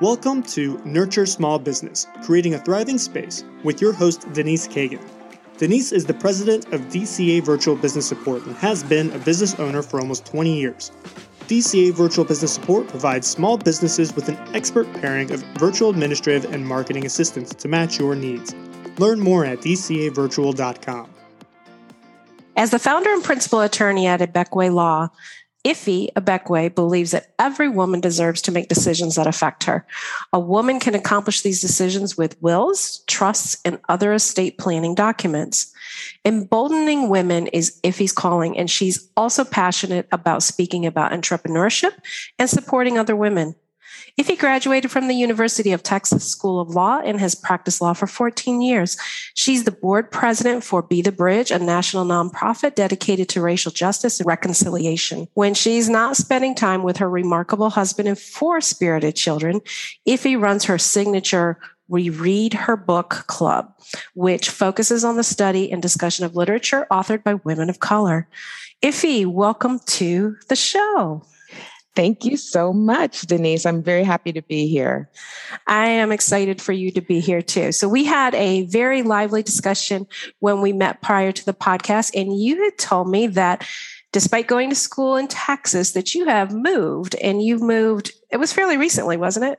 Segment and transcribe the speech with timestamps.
[0.00, 5.04] Welcome to Nurture Small Business, creating a thriving space with your host, Denise Kagan.
[5.56, 9.82] Denise is the president of DCA Virtual Business Support and has been a business owner
[9.82, 10.92] for almost 20 years.
[11.48, 16.64] DCA Virtual Business Support provides small businesses with an expert pairing of virtual administrative and
[16.64, 18.54] marketing assistance to match your needs.
[18.98, 21.10] Learn more at dcavirtual.com.
[22.56, 25.08] As the founder and principal attorney at Ibekwe Law,
[25.68, 29.86] Ife Ibekwe believes that every woman deserves to make decisions that affect her.
[30.32, 35.72] A woman can accomplish these decisions with wills, trusts, and other estate planning documents.
[36.24, 41.92] Emboldening women is Ife's calling, and she's also passionate about speaking about entrepreneurship
[42.38, 43.54] and supporting other women.
[44.18, 48.06] Ife graduated from the University of Texas School of Law and has practiced law for
[48.06, 48.96] 14 years.
[49.34, 54.20] She's the board president for Be the Bridge, a national nonprofit dedicated to racial justice
[54.20, 55.28] and reconciliation.
[55.34, 59.60] When she's not spending time with her remarkable husband and four spirited children,
[60.06, 61.58] Ife runs her signature
[61.88, 63.72] we read her book club,
[64.14, 68.28] which focuses on the study and discussion of literature authored by women of color.
[68.84, 71.24] Ife, welcome to the show.
[71.98, 73.66] Thank you so much, Denise.
[73.66, 75.10] I'm very happy to be here.
[75.66, 77.72] I am excited for you to be here too.
[77.72, 80.06] So, we had a very lively discussion
[80.38, 83.66] when we met prior to the podcast, and you had told me that
[84.12, 88.52] despite going to school in Texas, that you have moved and you've moved, it was
[88.52, 89.58] fairly recently, wasn't it?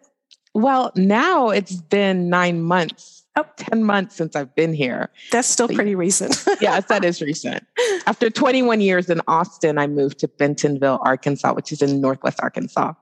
[0.53, 5.09] Well, now it's been nine months oh, 10 months since I've been here.
[5.31, 6.43] That's still pretty recent.
[6.61, 7.65] yes, that is recent.
[8.05, 12.93] After 21 years in Austin, I moved to Bentonville, Arkansas, which is in Northwest Arkansas.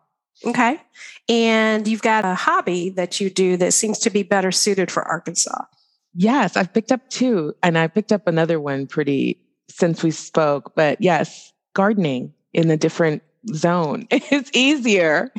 [0.45, 0.79] Okay.
[1.27, 5.03] And you've got a hobby that you do that seems to be better suited for
[5.03, 5.65] Arkansas.
[6.13, 10.73] Yes, I've picked up two, and I picked up another one pretty since we spoke.
[10.75, 13.21] But yes, gardening in a different
[13.53, 14.07] zone.
[14.29, 15.31] It's easier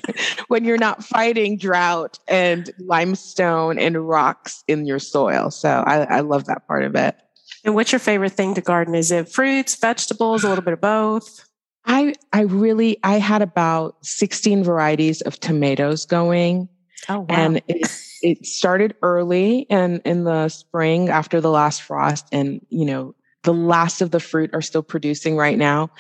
[0.49, 5.51] when you're not fighting drought and limestone and rocks in your soil.
[5.51, 7.17] So I, I love that part of it.
[7.65, 8.95] And what's your favorite thing to garden?
[8.95, 11.45] Is it fruits, vegetables, a little bit of both?
[11.85, 16.69] I I really I had about 16 varieties of tomatoes going.
[17.09, 17.27] Oh wow.
[17.29, 17.91] And it,
[18.23, 23.55] it started early and in the spring after the last frost and you know the
[23.55, 25.91] last of the fruit are still producing right now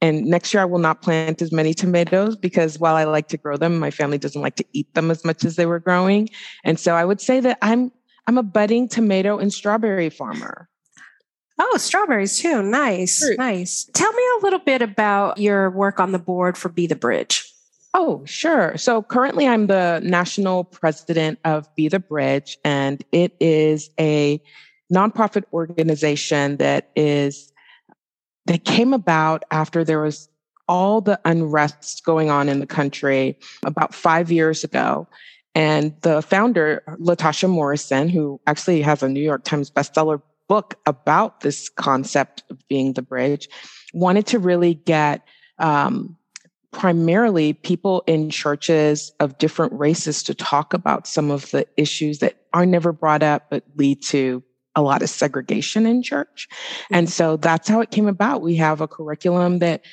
[0.00, 3.36] and next year, I will not plant as many tomatoes because while I like to
[3.36, 6.28] grow them, my family doesn't like to eat them as much as they were growing.
[6.64, 7.90] And so I would say that I'm
[8.26, 10.68] I'm a budding tomato and strawberry farmer.
[11.58, 12.62] Oh, strawberries too.
[12.62, 13.20] Nice.
[13.20, 13.38] Fruit.
[13.38, 13.90] Nice.
[13.94, 17.44] Tell me a little bit about your work on the board for Be the Bridge.
[17.94, 18.76] Oh, sure.
[18.76, 24.40] So currently I'm the national president of Be the Bridge, and it is a
[24.92, 27.50] nonprofit organization that is
[28.48, 30.28] that came about after there was
[30.66, 35.06] all the unrest going on in the country about five years ago.
[35.54, 41.40] And the founder, Latasha Morrison, who actually has a New York Times bestseller book about
[41.40, 43.48] this concept of being the bridge,
[43.92, 45.22] wanted to really get
[45.58, 46.16] um,
[46.70, 52.36] primarily people in churches of different races to talk about some of the issues that
[52.52, 54.42] are never brought up but lead to
[54.78, 56.48] a lot of segregation in church.
[56.90, 58.42] And so that's how it came about.
[58.42, 59.84] We have a curriculum that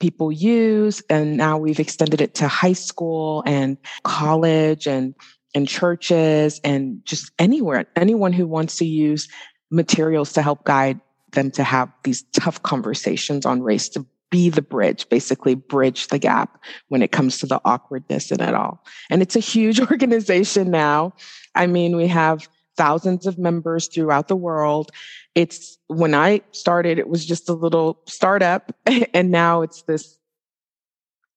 [0.00, 5.14] people use, and now we've extended it to high school and college and
[5.54, 9.28] and churches and just anywhere, anyone who wants to use
[9.70, 10.98] materials to help guide
[11.32, 16.18] them to have these tough conversations on race to be the bridge, basically bridge the
[16.18, 18.82] gap when it comes to the awkwardness in it all.
[19.10, 21.12] And it's a huge organization now.
[21.54, 24.90] I mean, we have thousands of members throughout the world.
[25.34, 28.74] It's when I started, it was just a little startup,
[29.14, 30.18] and now it's this.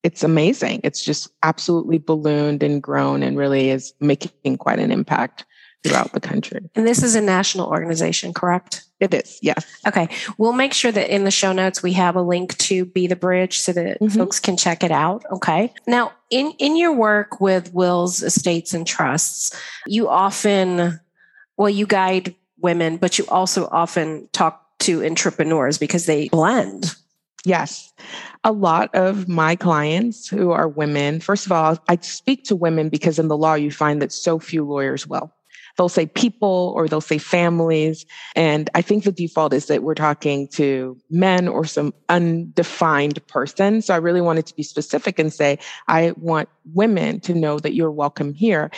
[0.03, 0.81] It's amazing.
[0.83, 5.45] It's just absolutely ballooned and grown and really is making quite an impact
[5.85, 6.59] throughout the country.
[6.75, 8.85] And this is a national organization, correct?
[8.99, 9.65] It is, yes.
[9.87, 10.07] Okay.
[10.37, 13.15] We'll make sure that in the show notes we have a link to Be the
[13.15, 14.17] Bridge so that mm-hmm.
[14.17, 15.23] folks can check it out.
[15.31, 15.73] Okay.
[15.85, 19.55] Now, in, in your work with wills, estates, and trusts,
[19.85, 20.99] you often
[21.57, 26.95] well, you guide women, but you also often talk to entrepreneurs because they blend.
[27.45, 27.93] Yes.
[28.43, 32.89] A lot of my clients who are women, first of all, I speak to women
[32.89, 35.31] because in the law you find that so few lawyers will.
[35.77, 38.05] They'll say people or they'll say families.
[38.35, 43.81] And I think the default is that we're talking to men or some undefined person.
[43.81, 47.73] So I really wanted to be specific and say, I want women to know that
[47.73, 48.71] you're welcome here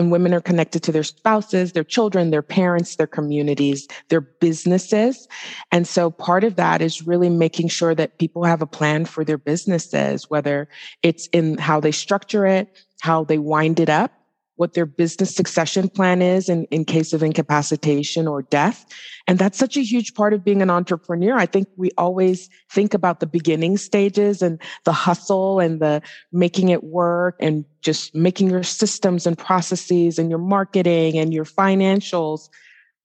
[0.00, 5.28] and women are connected to their spouses, their children, their parents, their communities, their businesses.
[5.72, 9.26] And so part of that is really making sure that people have a plan for
[9.26, 10.70] their businesses, whether
[11.02, 14.19] it's in how they structure it, how they wind it up,
[14.60, 18.84] what their business succession plan is in, in case of incapacitation or death.
[19.26, 21.38] And that's such a huge part of being an entrepreneur.
[21.38, 26.68] I think we always think about the beginning stages and the hustle and the making
[26.68, 32.50] it work and just making your systems and processes and your marketing and your financials.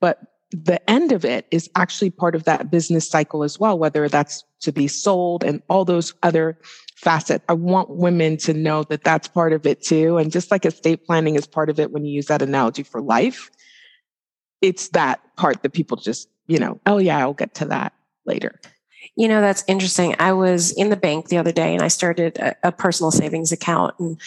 [0.02, 0.20] But
[0.52, 4.44] the end of it is actually part of that business cycle as well, whether that's
[4.60, 6.58] to be sold and all those other
[7.06, 7.46] facets.
[7.48, 10.18] I want women to know that that's part of it too.
[10.18, 13.00] And just like estate planning is part of it when you use that analogy for
[13.00, 13.52] life,
[14.60, 17.94] it's that part that people just, you know, oh yeah, I'll get to that
[18.26, 18.60] later.
[19.16, 20.16] You know, that's interesting.
[20.18, 23.52] I was in the bank the other day and I started a, a, personal savings
[23.52, 23.94] account.
[24.00, 24.20] And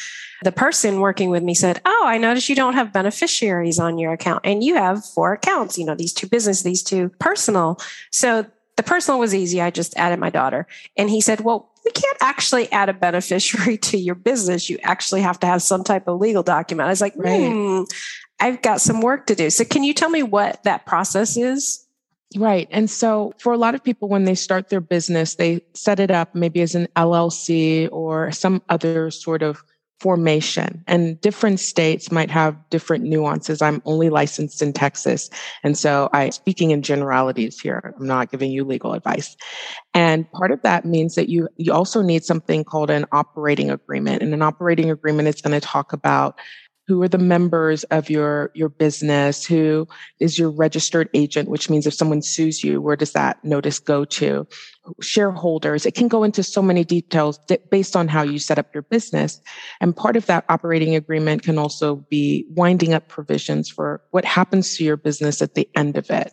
[0.44, 4.12] the person working with me said, Oh, I noticed you don't have beneficiaries on your
[4.12, 7.80] account and you have four accounts, you know, these two business, these two personal.
[8.12, 8.46] So
[8.78, 9.60] the personal was easy.
[9.60, 10.68] I just added my daughter.
[10.96, 14.68] And he said, Well, we can't actually add a beneficiary to your business.
[14.68, 16.86] You actually have to have some type of legal document.
[16.86, 17.50] I was like, right.
[17.50, 17.84] Hmm,
[18.40, 19.50] I've got some work to do.
[19.50, 21.84] So, can you tell me what that process is?
[22.36, 22.68] Right.
[22.70, 26.10] And so for a lot of people, when they start their business, they set it
[26.10, 29.64] up maybe as an LLC or some other sort of
[30.00, 33.60] formation and different states might have different nuances.
[33.60, 35.28] I'm only licensed in Texas.
[35.64, 37.94] And so I speaking in generalities here.
[37.98, 39.36] I'm not giving you legal advice.
[39.94, 44.22] And part of that means that you, you also need something called an operating agreement.
[44.22, 46.38] And an operating agreement is going to talk about
[46.88, 49.44] who are the members of your your business?
[49.44, 49.86] Who
[50.18, 51.50] is your registered agent?
[51.50, 54.48] Which means if someone sues you where does that notice go to?
[55.02, 57.38] Shareholders it can go into so many details
[57.70, 59.40] based on how you set up your business.
[59.82, 64.74] And part of that operating agreement can also be winding up provisions for what happens
[64.76, 66.32] to your business at the end of it.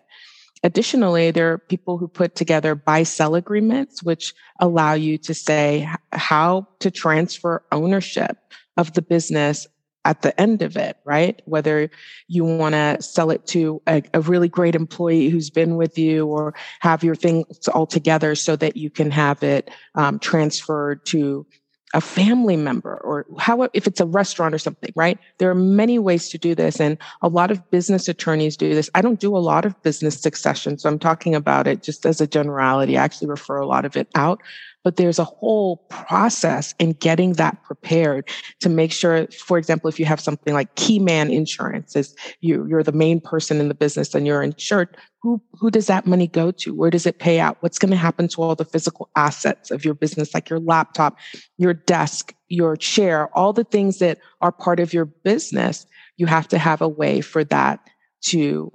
[0.64, 5.88] Additionally, there are people who put together buy sell agreements, which allow you to say
[6.14, 8.38] how to transfer ownership
[8.78, 9.68] of the business
[10.06, 11.42] at the end of it, right?
[11.46, 11.90] Whether
[12.28, 16.28] you want to sell it to a, a, really great employee who's been with you
[16.28, 21.46] or have your things all together so that you can have it um, transferred to
[21.94, 25.18] a family member or how if it's a restaurant or something right?
[25.38, 28.90] There are many ways to do this and a lot of business attorneys do this.
[28.96, 32.20] I don't do a lot of business succession so i'm talking about it just as
[32.20, 32.98] a generality.
[32.98, 34.42] I actually refer a lot of it out
[34.86, 38.30] but there's a whole process in getting that prepared
[38.60, 42.68] to make sure, for example, if you have something like key man insurance, is you,
[42.70, 46.28] you're the main person in the business and you're insured, who, who does that money
[46.28, 46.72] go to?
[46.76, 47.58] Where does it pay out?
[47.62, 51.18] What's going to happen to all the physical assets of your business, like your laptop,
[51.58, 55.88] your desk, your chair, all the things that are part of your business?
[56.18, 57.80] You have to have a way for that
[58.28, 58.72] to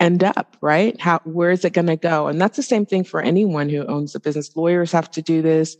[0.00, 1.00] end up, right?
[1.00, 2.28] How, where is it going to go?
[2.28, 4.54] And that's the same thing for anyone who owns a business.
[4.56, 5.76] Lawyers have to do this.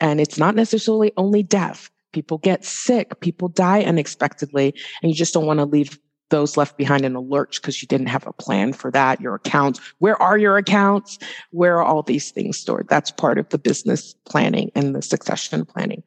[0.00, 1.90] And it's not necessarily only death.
[2.12, 5.98] People get sick, people die unexpectedly, and you just don't want to leave
[6.30, 9.20] those left behind in a lurch because you didn't have a plan for that.
[9.20, 11.18] Your accounts, where are your accounts?
[11.50, 12.88] Where are all these things stored?
[12.88, 16.02] That's part of the business planning and the succession planning.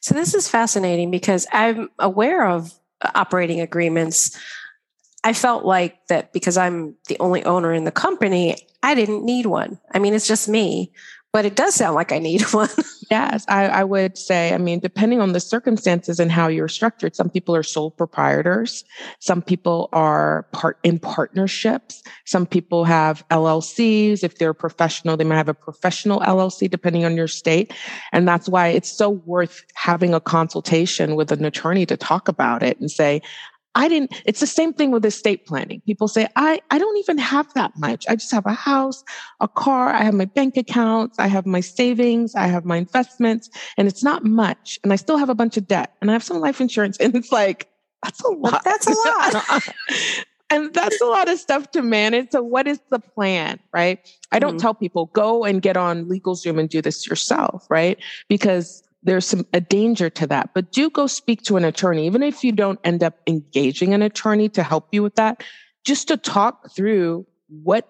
[0.00, 2.72] So this is fascinating because I'm aware of
[3.14, 4.36] operating agreements
[5.22, 9.46] I felt like that because I'm the only owner in the company, I didn't need
[9.46, 9.78] one.
[9.92, 10.92] I mean, it's just me,
[11.32, 12.70] but it does sound like I need one.
[13.10, 17.14] yes, I, I, would say, I mean, depending on the circumstances and how you're structured,
[17.14, 18.84] some people are sole proprietors,
[19.18, 24.24] some people are part in partnerships, some people have LLCs.
[24.24, 27.72] If they're professional, they might have a professional LLC, depending on your state.
[28.12, 32.62] And that's why it's so worth having a consultation with an attorney to talk about
[32.62, 33.20] it and say,
[33.74, 35.80] I didn't, it's the same thing with estate planning.
[35.86, 38.04] People say, I, I don't even have that much.
[38.08, 39.04] I just have a house,
[39.38, 43.48] a car, I have my bank accounts, I have my savings, I have my investments,
[43.76, 44.78] and it's not much.
[44.82, 46.98] And I still have a bunch of debt and I have some life insurance.
[47.10, 47.68] And it's like,
[48.02, 48.62] that's a lot.
[48.64, 49.68] That's a lot.
[50.50, 52.30] and that's a lot of stuff to manage.
[52.30, 53.98] So what is the plan, right?
[54.32, 54.58] I don't mm-hmm.
[54.58, 57.98] tell people go and get on LegalZoom and do this yourself, right?
[58.28, 60.50] Because there's some a danger to that.
[60.54, 62.06] But do go speak to an attorney.
[62.06, 65.42] Even if you don't end up engaging an attorney to help you with that
[65.84, 67.88] just to talk through what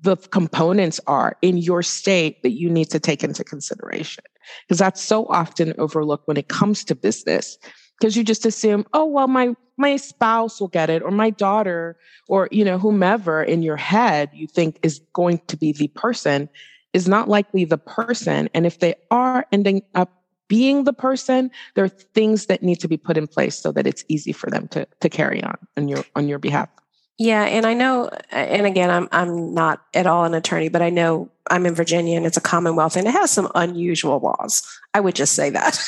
[0.00, 4.24] the components are in your state that you need to take into consideration.
[4.66, 7.56] Because that's so often overlooked when it comes to business.
[7.98, 11.96] Because you just assume oh well my my spouse will get it or my daughter
[12.28, 16.48] or you know whomever in your head you think is going to be the person
[16.92, 18.48] is not likely the person.
[18.54, 20.21] And if they are ending up
[20.52, 23.86] being the person, there are things that need to be put in place so that
[23.86, 26.68] it's easy for them to to carry on on your on your behalf.
[27.16, 30.90] Yeah, and I know, and again, I'm I'm not at all an attorney, but I
[30.90, 34.62] know I'm in Virginia and it's a Commonwealth and it has some unusual laws.
[34.92, 35.78] I would just say that.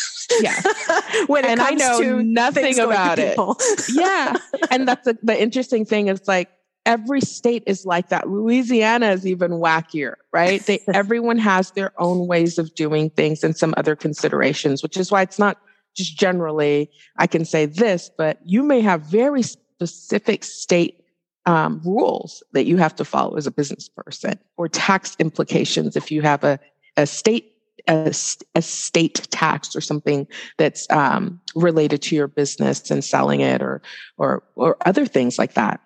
[0.41, 0.59] Yeah.
[1.27, 3.37] when it and I comes know to nothing about it.
[3.93, 4.37] yeah.
[4.71, 6.49] And that's the, the interesting thing is like
[6.87, 8.29] every state is like that.
[8.29, 10.65] Louisiana is even wackier, right?
[10.65, 15.11] They, everyone has their own ways of doing things and some other considerations, which is
[15.11, 15.59] why it's not
[15.95, 21.01] just generally, I can say this, but you may have very specific state
[21.47, 26.11] um, rules that you have to follow as a business person or tax implications if
[26.11, 26.59] you have a,
[26.97, 27.51] a state
[27.87, 28.15] a,
[28.55, 30.27] a state tax or something
[30.57, 33.83] that's um, related to your business and selling it or
[34.17, 35.83] or or other things like that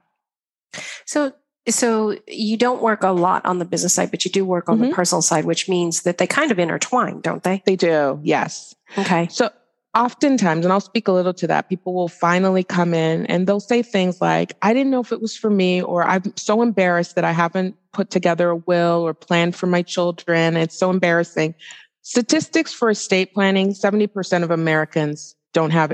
[1.07, 1.33] So,
[1.69, 4.79] so you don't work a lot on the business side, but you do work on
[4.79, 4.93] the Mhm.
[4.93, 7.63] personal side, which means that they kind of intertwine, don't they?
[7.67, 9.29] they do yes Okay.
[9.31, 9.51] So
[9.95, 13.61] oftentimes, and I'll speak a little to that, people will finally come in and they'll
[13.61, 17.15] say things like, I didn't know if it was for me, or I'm so embarrassed
[17.17, 20.57] that I haven't put together a will or planned for my children.
[20.57, 21.55] It's so embarrassing.
[22.03, 25.93] Statistics for estate planning 70% of Americans don't have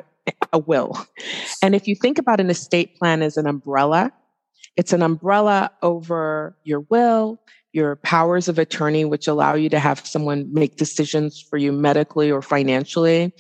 [0.53, 0.97] a will.
[1.63, 4.13] And if you think about an estate plan as an umbrella,
[4.77, 7.41] it's an umbrella over your will,
[7.73, 12.31] your powers of attorney, which allow you to have someone make decisions for you medically
[12.31, 13.33] or financially.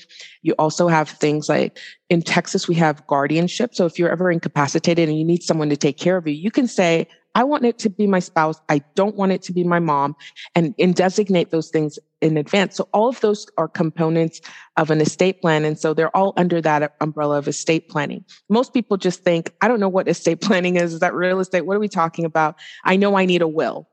[0.42, 1.78] You also have things like
[2.10, 3.74] in Texas, we have guardianship.
[3.74, 6.50] So if you're ever incapacitated and you need someone to take care of you, you
[6.50, 8.60] can say, I want it to be my spouse.
[8.68, 10.14] I don't want it to be my mom
[10.54, 12.76] and, and designate those things in advance.
[12.76, 14.40] So all of those are components
[14.76, 15.64] of an estate plan.
[15.64, 18.24] And so they're all under that umbrella of estate planning.
[18.48, 20.94] Most people just think, I don't know what estate planning is.
[20.94, 21.62] Is that real estate?
[21.66, 22.56] What are we talking about?
[22.84, 23.88] I know I need a will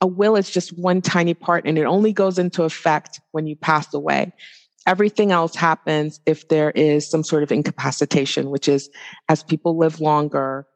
[0.00, 3.56] a will is just one tiny part and it only goes into effect when you
[3.56, 4.32] pass away.
[4.86, 8.88] Everything else happens if there is some sort of incapacitation, which is
[9.28, 10.66] as people live longer,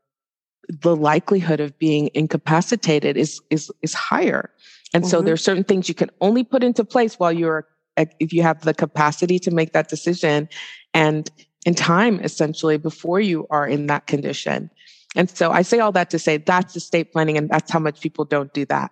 [0.69, 4.51] the likelihood of being incapacitated is, is, is higher.
[4.95, 5.25] And so Mhm.
[5.27, 7.67] there are certain things you can only put into place while you're,
[7.97, 10.49] if you have the capacity to make that decision
[10.95, 11.31] and
[11.67, 14.71] in time, essentially, before you are in that condition.
[15.15, 18.01] And so I say all that to say that's estate planning and that's how much
[18.01, 18.91] people don't do that.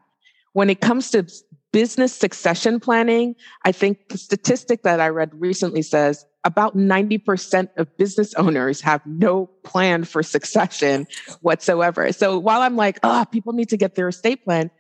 [0.52, 1.26] When it comes to
[1.73, 7.95] business succession planning, I think the statistic that I read recently says about 90% of
[7.97, 11.07] business owners have no plan for succession
[11.40, 12.12] whatsoever.
[12.12, 14.71] So while I'm like, oh, people need to get their estate plan,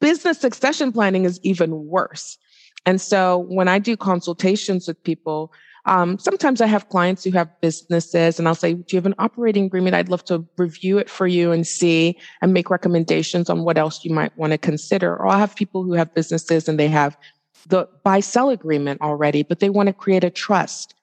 [0.00, 2.38] business succession planning is even worse.
[2.86, 5.52] And so when I do consultations with people,
[5.86, 9.14] um, sometimes I have clients who have businesses and I'll say, do you have an
[9.18, 9.94] operating agreement?
[9.94, 14.04] I'd love to review it for you and see and make recommendations on what else
[14.04, 15.12] you might want to consider.
[15.12, 17.16] Or I'll have people who have businesses and they have
[17.66, 20.94] the buy sell agreement already, but they want to create a trust.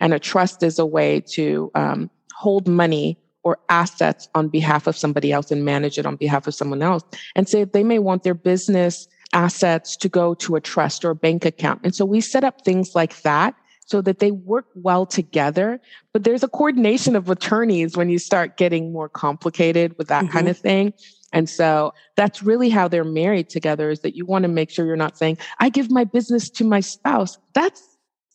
[0.00, 4.96] And a trust is a way to um, hold money or assets on behalf of
[4.96, 7.02] somebody else and manage it on behalf of someone else.
[7.34, 11.14] And say they may want their business assets to go to a trust or a
[11.14, 11.80] bank account.
[11.84, 13.54] And so we set up things like that
[13.84, 15.80] so that they work well together.
[16.12, 20.46] But there's a coordination of attorneys when you start getting more complicated with that kind
[20.46, 20.50] Mhm.
[20.50, 20.92] of thing.
[21.32, 24.86] And so that's really how they're married together is that you want to make sure
[24.86, 27.38] you're not saying, I give my business to my spouse.
[27.54, 27.82] That's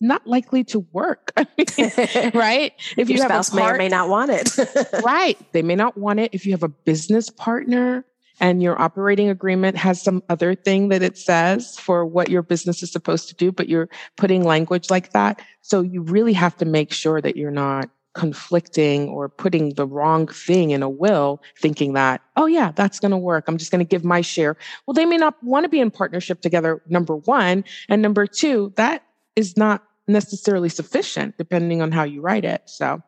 [0.04, 1.32] not likely to work.
[2.34, 2.74] right?
[2.98, 4.50] If your spouse may or may not want it.
[5.04, 5.38] right.
[5.54, 6.32] They may not want it.
[6.34, 8.06] If you have a business partner
[8.40, 12.84] and your operating agreement has some other thing that it says for what your business
[12.84, 15.42] is supposed to do, but you're putting language like that.
[15.62, 20.28] So you really have to make sure that you're not conflicting or putting the wrong
[20.28, 23.46] thing in a will, thinking that, oh, yeah, that's going to work.
[23.48, 24.56] I'm just going to give my share.
[24.86, 27.64] Well, they may not want to be in partnership together, number one.
[27.90, 29.04] And number two, that
[29.36, 32.64] is not necessarily sufficient depending on how you write it.
[32.66, 33.02] So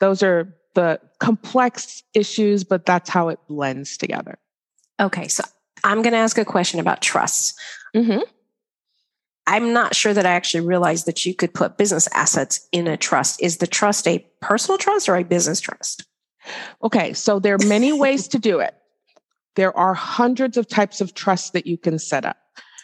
[0.00, 4.38] those are the complex issues, but that's how it blends together.
[5.00, 5.42] okay, so
[5.84, 7.54] I'm going to ask a question about trusts.
[7.94, 8.20] Mm-hmm.
[9.46, 12.96] I'm not sure that I actually realized that you could put business assets in a
[12.96, 13.42] trust.
[13.42, 16.04] Is the trust a personal trust or a business trust?
[16.82, 18.74] Okay, so there are many ways to do it.
[19.56, 22.36] There are hundreds of types of trusts that you can set up.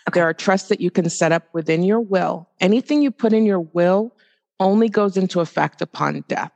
[0.09, 0.21] Okay.
[0.21, 2.49] There are trusts that you can set up within your will.
[2.61, 4.15] Anything you put in your will
[4.61, 6.53] only goes into effect upon death.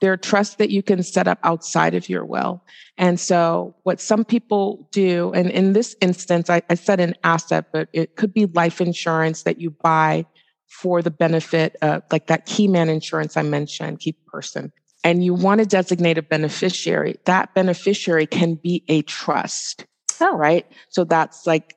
[0.00, 2.62] There are trusts that you can set up outside of your will.
[2.98, 7.66] And so, what some people do, and in this instance, I, I said an asset,
[7.72, 10.26] but it could be life insurance that you buy
[10.68, 14.72] for the benefit of, like that key man insurance I mentioned, key person
[15.04, 19.84] and you want to designate a beneficiary, that beneficiary can be a trust.
[20.20, 20.36] Oh.
[20.36, 20.66] Right.
[20.88, 21.76] So that's like,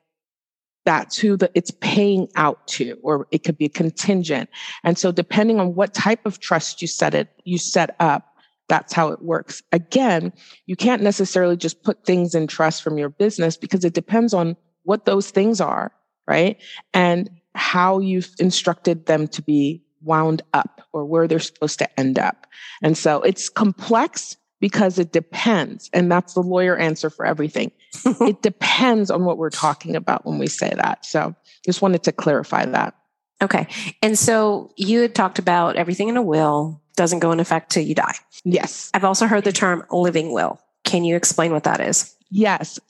[0.88, 4.48] that's who the, it's paying out to, or it could be a contingent.
[4.84, 8.34] And so depending on what type of trust you set it, you set up,
[8.70, 9.62] that's how it works.
[9.70, 10.32] Again,
[10.64, 14.56] you can't necessarily just put things in trust from your business because it depends on
[14.84, 15.92] what those things are,
[16.26, 16.56] right?
[16.94, 22.18] And how you've instructed them to be wound up or where they're supposed to end
[22.18, 22.46] up.
[22.82, 25.90] And so it's complex because it depends.
[25.92, 27.70] And that's the lawyer answer for everything.
[28.04, 31.04] it depends on what we're talking about when we say that.
[31.04, 31.34] So
[31.64, 32.94] just wanted to clarify that.
[33.40, 33.68] Okay.
[34.02, 37.84] And so you had talked about everything in a will doesn't go in effect till
[37.84, 38.14] you die.
[38.44, 38.90] Yes.
[38.92, 40.60] I've also heard the term living will.
[40.84, 42.16] Can you explain what that is?
[42.30, 42.80] Yes.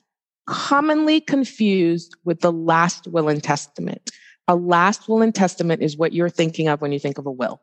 [0.47, 4.09] Commonly confused with the last will and testament.
[4.47, 7.31] A last will and testament is what you're thinking of when you think of a
[7.31, 7.61] will.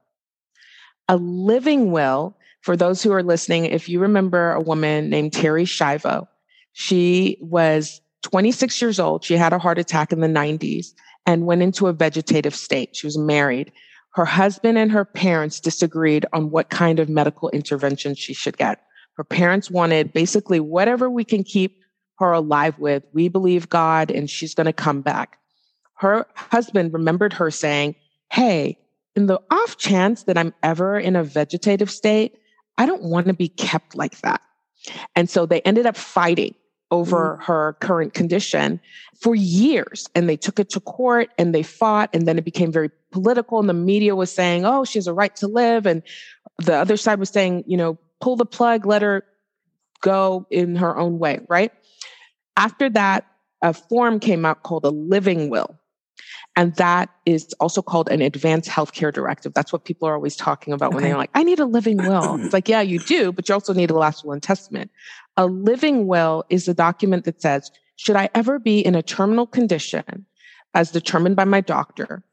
[1.08, 2.35] A living will,
[2.66, 6.26] for those who are listening, if you remember a woman named Terri Schiavo,
[6.72, 9.22] she was 26 years old.
[9.22, 10.88] She had a heart attack in the 90s
[11.26, 12.96] and went into a vegetative state.
[12.96, 13.70] She was married.
[14.14, 18.80] Her husband and her parents disagreed on what kind of medical intervention she should get.
[19.16, 21.78] Her parents wanted basically whatever we can keep
[22.18, 23.04] her alive with.
[23.12, 25.38] We believe God and she's going to come back.
[25.98, 27.94] Her husband remembered her saying,
[28.32, 28.76] Hey,
[29.14, 32.38] in the off chance that I'm ever in a vegetative state,
[32.78, 34.40] I don't want to be kept like that.
[35.14, 36.54] And so they ended up fighting
[36.90, 37.42] over mm-hmm.
[37.44, 38.80] her current condition
[39.20, 40.08] for years.
[40.14, 42.10] And they took it to court and they fought.
[42.12, 43.58] And then it became very political.
[43.58, 45.86] And the media was saying, oh, she has a right to live.
[45.86, 46.02] And
[46.58, 49.24] the other side was saying, you know, pull the plug, let her
[50.00, 51.72] go in her own way, right?
[52.56, 53.26] After that,
[53.62, 55.76] a form came out called a living will.
[56.56, 59.52] And that is also called an advanced healthcare directive.
[59.52, 60.94] That's what people are always talking about okay.
[60.94, 62.42] when they're like, I need a living will.
[62.42, 64.90] It's like, yeah, you do, but you also need a last will and testament.
[65.36, 69.46] A living will is a document that says, should I ever be in a terminal
[69.46, 70.24] condition
[70.72, 72.24] as determined by my doctor,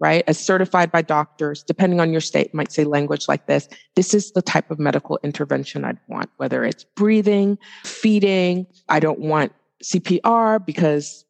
[0.00, 0.24] right?
[0.26, 3.68] As certified by doctors, depending on your state, might say language like this.
[3.94, 8.66] This is the type of medical intervention I'd want, whether it's breathing, feeding.
[8.88, 9.52] I don't want
[9.84, 11.24] CPR because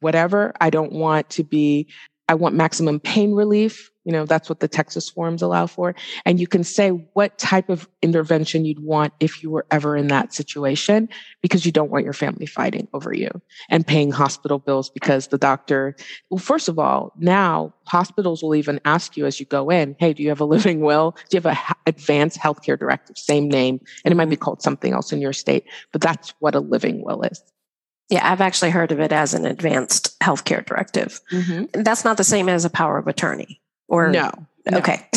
[0.00, 0.52] whatever.
[0.60, 1.88] I don't want to be,
[2.28, 3.90] I want maximum pain relief.
[4.04, 5.94] You know, that's what the Texas forms allow for.
[6.24, 10.08] And you can say what type of intervention you'd want if you were ever in
[10.08, 11.08] that situation
[11.42, 13.28] because you don't want your family fighting over you
[13.68, 15.94] and paying hospital bills because the doctor,
[16.30, 20.14] well, first of all, now hospitals will even ask you as you go in, Hey,
[20.14, 21.16] do you have a living will?
[21.28, 23.18] Do you have a advanced healthcare directive?
[23.18, 23.80] Same name.
[24.04, 24.44] And it might be mm-hmm.
[24.44, 27.42] called something else in your state, but that's what a living will is.
[28.10, 31.20] Yeah, I've actually heard of it as an advanced healthcare directive.
[31.32, 31.82] Mm-hmm.
[31.82, 34.32] That's not the same as a power of attorney, or no.
[34.68, 34.78] no.
[34.78, 35.06] Okay,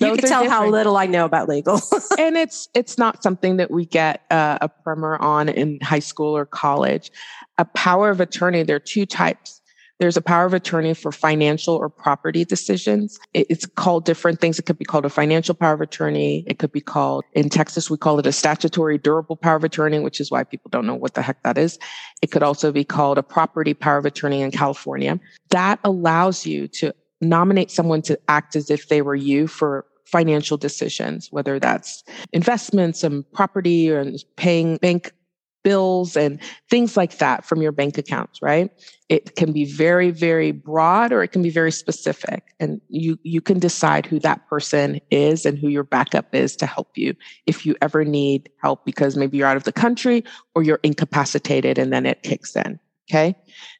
[0.00, 1.80] you can tell how little I know about legal.
[2.18, 6.34] and it's it's not something that we get uh, a primer on in high school
[6.34, 7.12] or college.
[7.58, 8.62] A power of attorney.
[8.62, 9.60] There are two types.
[9.98, 13.18] There's a power of attorney for financial or property decisions.
[13.34, 14.58] It's called different things.
[14.58, 16.44] It could be called a financial power of attorney.
[16.46, 19.98] It could be called, in Texas, we call it a statutory durable power of attorney,
[19.98, 21.78] which is why people don't know what the heck that is.
[22.22, 25.18] It could also be called a property power of attorney in California.
[25.50, 30.56] That allows you to nominate someone to act as if they were you for financial
[30.56, 35.12] decisions, whether that's investments and property or paying bank
[35.62, 36.40] bills and
[36.70, 38.70] things like that from your bank accounts, right?
[39.08, 42.54] It can be very, very broad or it can be very specific.
[42.60, 46.66] And you, you can decide who that person is and who your backup is to
[46.66, 47.14] help you
[47.46, 51.78] if you ever need help because maybe you're out of the country or you're incapacitated
[51.78, 52.78] and then it kicks in.
[53.10, 53.34] Okay.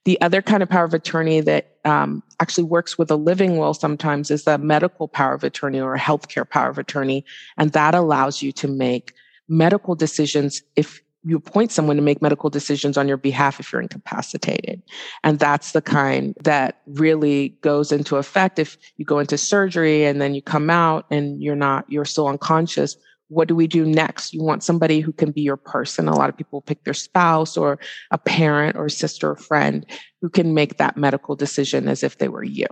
[0.06, 3.74] The other kind of power of attorney that um, actually works with a living will
[3.74, 7.26] sometimes is the medical power of attorney or a healthcare power of attorney.
[7.58, 9.12] And that allows you to make
[9.48, 13.82] medical decisions if you appoint someone to make medical decisions on your behalf if you're
[13.82, 14.82] incapacitated.
[15.22, 20.22] And that's the kind that really goes into effect if you go into surgery and
[20.22, 22.96] then you come out and you're not, you're still unconscious.
[23.28, 24.32] What do we do next?
[24.32, 26.08] You want somebody who can be your person.
[26.08, 27.78] A lot of people pick their spouse or
[28.10, 29.84] a parent or sister or friend
[30.22, 32.66] who can make that medical decision as if they were you.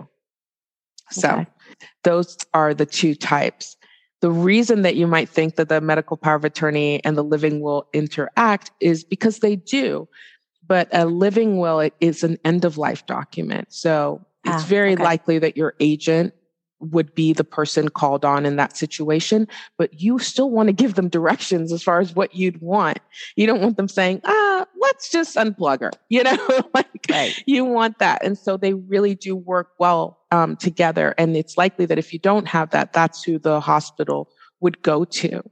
[1.11, 1.47] So okay.
[2.03, 3.76] those are the two types
[4.21, 7.61] the reason that you might think that the medical power of attorney and the living
[7.61, 10.07] will interact is because they do.
[10.65, 13.71] But a living will is an end of life document.
[13.71, 15.03] So it's ah, very okay.
[15.03, 16.33] likely that your agent
[16.79, 20.95] would be the person called on in that situation, but you still want to give
[20.95, 22.99] them directions as far as what you'd want.
[23.35, 24.56] You don't want them saying, ah,
[24.87, 26.37] let's just unplug her, you know,
[26.73, 27.43] like right.
[27.45, 28.23] you want that.
[28.23, 31.13] And so they really do work well um, together.
[31.17, 34.29] And it's likely that if you don't have that, that's who the hospital
[34.61, 35.43] would go to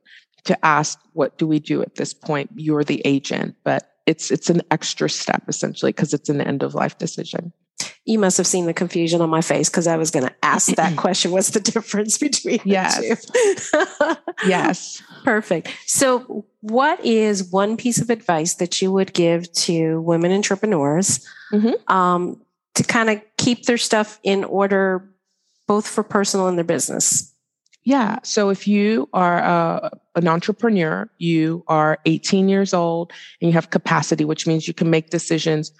[0.45, 2.49] to ask, what do we do at this point?
[2.55, 6.75] You're the agent, but it's, it's an extra step essentially because it's an end of
[6.75, 7.51] life decision.
[8.05, 10.75] You must have seen the confusion on my face because I was going to ask
[10.75, 11.31] that question.
[11.31, 13.01] What's the difference between yes.
[14.45, 15.01] yes.
[15.23, 15.75] Perfect.
[15.87, 21.93] So, what is one piece of advice that you would give to women entrepreneurs mm-hmm.
[21.93, 22.41] um,
[22.75, 25.09] to kind of keep their stuff in order
[25.67, 27.33] both for personal and their business.
[27.83, 28.17] Yeah.
[28.23, 33.69] So if you are a, an entrepreneur, you are 18 years old and you have
[33.69, 35.71] capacity, which means you can make decisions,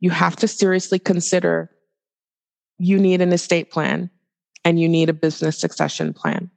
[0.00, 1.70] you have to seriously consider
[2.78, 4.10] you need an estate plan
[4.64, 6.50] and you need a business succession plan.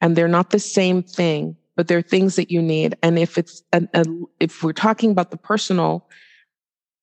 [0.00, 2.96] And they're not the same thing, but they're things that you need.
[3.02, 4.04] And if it's, a, a,
[4.40, 6.08] if we're talking about the personal,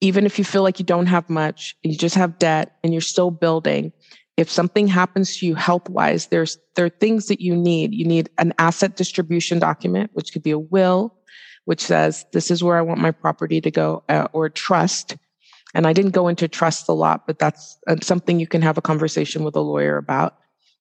[0.01, 3.01] even if you feel like you don't have much, you just have debt and you're
[3.01, 3.91] still building,
[4.37, 7.93] if something happens to you health wise, there's there are things that you need.
[7.93, 11.15] You need an asset distribution document, which could be a will,
[11.63, 15.15] which says this is where I want my property to go, uh, or trust.
[15.75, 18.77] And I didn't go into trust a lot, but that's uh, something you can have
[18.77, 20.37] a conversation with a lawyer about.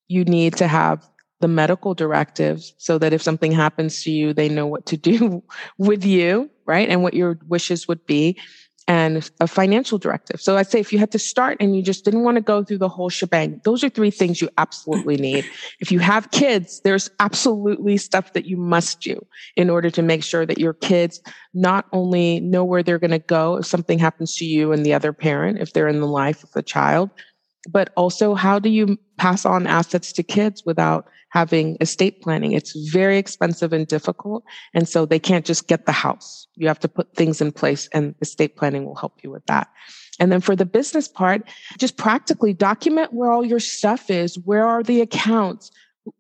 [0.09, 1.07] You need to have
[1.41, 5.43] the medical directives so that if something happens to you, they know what to do
[5.79, 6.89] with you, right?
[6.89, 8.39] And what your wishes would be
[8.87, 10.41] and a financial directive.
[10.41, 12.63] So I'd say if you had to start and you just didn't want to go
[12.63, 15.47] through the whole shebang, those are three things you absolutely need.
[15.81, 19.25] If you have kids, there's absolutely stuff that you must do
[19.57, 21.23] in order to make sure that your kids
[21.55, 24.93] not only know where they're going to go if something happens to you and the
[24.93, 27.11] other parent, if they're in the life of the child,
[27.69, 32.53] but also how do you pass on assets to kids without having estate planning.
[32.53, 34.45] It's very expensive and difficult.
[34.73, 36.47] And so they can't just get the house.
[36.55, 39.69] You have to put things in place and estate planning will help you with that.
[40.21, 41.43] And then for the business part,
[41.77, 44.39] just practically document where all your stuff is.
[44.45, 45.73] Where are the accounts?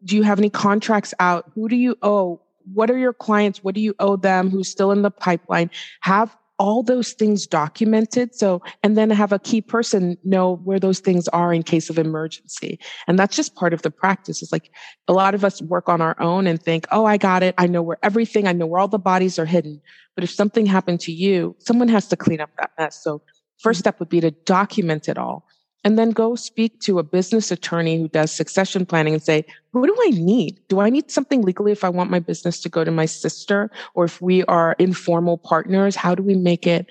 [0.04, 1.48] Do you have any contracts out?
[1.54, 2.40] Who do you owe?
[2.72, 3.62] What are your clients?
[3.62, 4.50] What do you owe them?
[4.50, 5.70] Who's still in the pipeline?
[6.00, 8.34] Have all those things documented.
[8.34, 11.98] So, and then have a key person know where those things are in case of
[11.98, 12.78] emergency.
[13.06, 14.42] And that's just part of the practice.
[14.42, 14.70] It's like
[15.08, 17.54] a lot of us work on our own and think, oh, I got it.
[17.58, 19.80] I know where everything, I know where all the bodies are hidden.
[20.14, 23.02] But if something happened to you, someone has to clean up that mess.
[23.02, 23.22] So,
[23.58, 23.80] first mm-hmm.
[23.80, 25.46] step would be to document it all
[25.84, 29.86] and then go speak to a business attorney who does succession planning and say, what
[29.86, 30.58] do I need?
[30.68, 33.70] Do I need something legally if I want my business to go to my sister?
[33.94, 36.86] Or if we are informal partners, how do we make it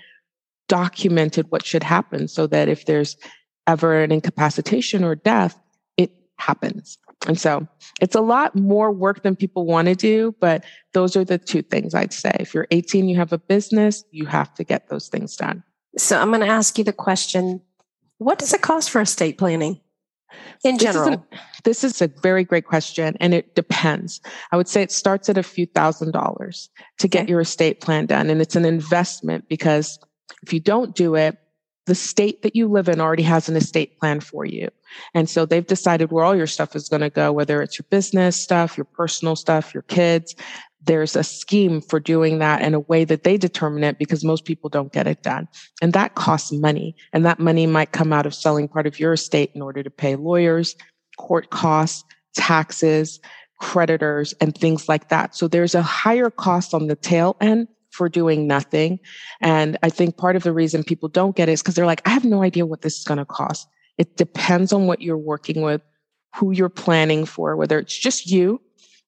[0.68, 3.18] documented what should happen so that if there's
[3.68, 5.60] ever an incapacitation or death,
[5.98, 6.98] it happens.
[7.26, 7.68] And so
[8.02, 11.62] it's a lot more work than people want to do, but those are the two
[11.62, 12.36] things I'd say.
[12.40, 15.64] If you're 18, you have a business, you have to get those things done.
[15.98, 17.62] So I'm going to ask you the question
[18.24, 19.80] what does it cost for estate planning
[20.64, 21.10] in general?
[21.10, 24.22] This is, a, this is a very great question, and it depends.
[24.52, 27.32] I would say it starts at a few thousand dollars to get okay.
[27.32, 30.00] your estate plan done, and it's an investment because
[30.42, 31.38] if you don't do it,
[31.86, 34.70] the state that you live in already has an estate plan for you.
[35.14, 37.86] And so they've decided where all your stuff is going to go, whether it's your
[37.90, 40.34] business stuff, your personal stuff, your kids
[40.86, 44.46] there's a scheme for doing that in a way that they determine it because most
[44.46, 45.48] people don't get it done.
[45.82, 46.96] And that costs money.
[47.14, 49.90] And that money might come out of selling part of your estate in order to
[49.90, 50.76] pay lawyers,
[51.18, 52.04] court costs,
[52.36, 53.20] taxes,
[53.62, 55.36] creditors, and things like that.
[55.36, 59.00] So there's a higher cost on the tail end for doing nothing.
[59.40, 62.06] And I think part of the reason people don't get it is because they're like,
[62.08, 63.68] I have no idea what this is going to cost.
[63.98, 65.82] It depends on what you're working with,
[66.36, 68.60] who you're planning for, whether it's just you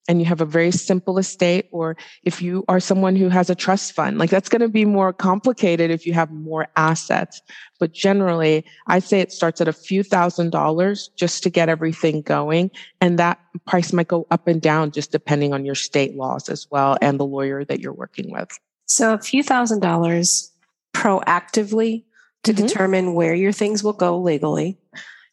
[0.07, 3.55] and you have a very simple estate, or if you are someone who has a
[3.55, 7.41] trust fund, like that's going to be more complicated if you have more assets.
[7.79, 12.21] But generally, I say it starts at a few thousand dollars just to get everything
[12.21, 12.71] going.
[13.01, 16.67] And that price might go up and down just depending on your state laws as
[16.69, 18.59] well and the lawyer that you're working with.
[18.85, 20.51] So a few thousand dollars
[20.93, 22.03] proactively
[22.43, 22.65] to mm-hmm.
[22.65, 24.77] determine where your things will go legally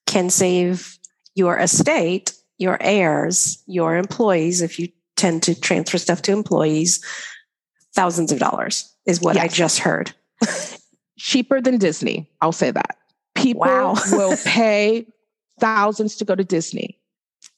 [0.06, 0.98] can save
[1.34, 7.04] your estate your heirs, your employees, if you tend to transfer stuff to employees,
[7.94, 9.44] thousands of dollars is what yes.
[9.44, 10.12] I just heard.
[11.18, 12.28] Cheaper than Disney.
[12.40, 12.98] I'll say that.
[13.34, 13.94] People wow.
[14.12, 15.06] will pay
[15.60, 16.98] thousands to go to Disney.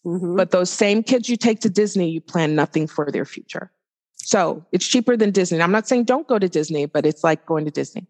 [0.04, 0.36] Mm-hmm.
[0.36, 3.70] But those same kids you take to Disney, you plan nothing for their future.
[4.16, 5.60] So it's cheaper than Disney.
[5.60, 8.06] I'm not saying don't go to Disney, but it's like going to Disney.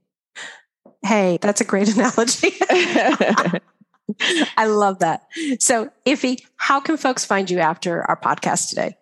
[1.03, 2.53] Hey, that's a great analogy.
[4.57, 5.27] I love that.
[5.59, 8.97] So, Ife, how can folks find you after our podcast today?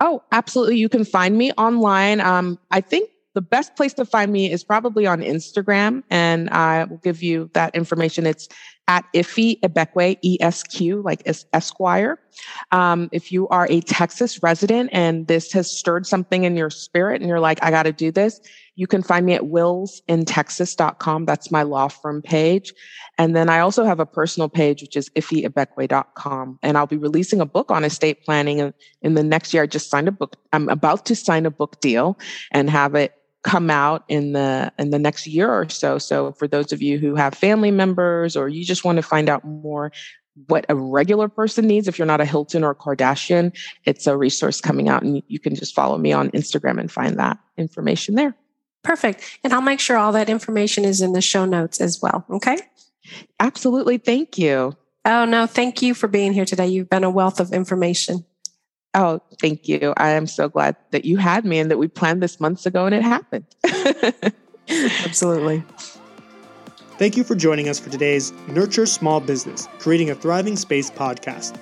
[0.00, 0.76] Oh, absolutely.
[0.78, 2.20] You can find me online.
[2.20, 6.84] Um, I think the best place to find me is probably on Instagram, and I
[6.84, 8.26] will give you that information.
[8.26, 8.48] It's
[8.88, 11.22] at Ife Ibekwe, ESQ, like
[11.52, 12.18] Esquire.
[12.72, 17.20] Um, if you are a Texas resident and this has stirred something in your spirit
[17.20, 18.40] and you're like, I got to do this,
[18.76, 21.26] you can find me at willsintexas.com.
[21.26, 22.72] That's my law firm page.
[23.18, 26.58] And then I also have a personal page, which is ifeibekwe.com.
[26.62, 28.72] And I'll be releasing a book on estate planning in,
[29.02, 29.64] in the next year.
[29.64, 30.36] I just signed a book.
[30.52, 32.18] I'm about to sign a book deal
[32.52, 33.14] and have it
[33.48, 36.98] come out in the in the next year or so so for those of you
[36.98, 39.90] who have family members or you just want to find out more
[40.46, 41.88] what a regular person needs.
[41.88, 45.38] If you're not a Hilton or a Kardashian, it's a resource coming out, and you
[45.38, 48.36] can just follow me on Instagram and find that information there.
[48.84, 49.38] Perfect.
[49.42, 52.24] And I'll make sure all that information is in the show notes as well.
[52.30, 52.58] Okay.
[53.40, 53.98] Absolutely.
[53.98, 54.76] Thank you.
[55.04, 55.46] Oh, no.
[55.46, 56.68] Thank you for being here today.
[56.68, 58.24] You've been a wealth of information.
[58.94, 59.92] Oh, thank you.
[59.96, 62.86] I am so glad that you had me and that we planned this months ago
[62.86, 63.44] and it happened.
[65.04, 65.62] Absolutely.
[66.98, 71.56] Thank you for joining us for today's Nurture Small Business Creating a Thriving Space podcast.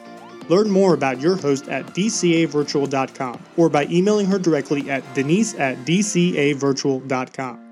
[0.48, 5.76] Learn more about your host at dcavirtual.com or by emailing her directly at denise at
[5.78, 7.65] dcavirtual.com.